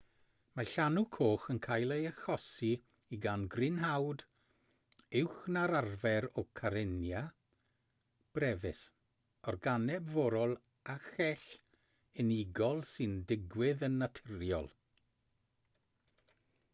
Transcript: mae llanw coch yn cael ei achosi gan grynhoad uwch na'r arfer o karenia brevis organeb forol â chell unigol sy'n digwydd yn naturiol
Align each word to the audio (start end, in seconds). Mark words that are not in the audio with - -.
mae 0.57 0.67
llanw 0.69 1.01
coch 1.15 1.43
yn 1.53 1.57
cael 1.65 1.91
ei 1.95 2.05
achosi 2.11 2.69
gan 3.25 3.43
grynhoad 3.55 4.23
uwch 5.19 5.43
na'r 5.57 5.75
arfer 5.81 6.27
o 6.43 6.45
karenia 6.61 7.21
brevis 8.39 8.81
organeb 9.53 10.09
forol 10.17 10.57
â 10.97 10.99
chell 11.07 11.47
unigol 12.27 12.85
sy'n 12.95 13.15
digwydd 13.33 13.85
yn 13.93 14.03
naturiol 14.05 14.71